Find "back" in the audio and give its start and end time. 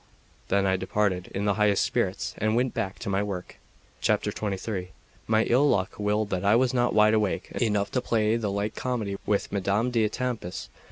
2.73-2.97